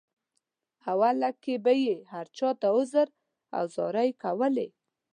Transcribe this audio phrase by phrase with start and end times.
[0.91, 3.07] اوله کې به یې هر چاته عذر
[3.57, 4.67] او زارۍ کولې.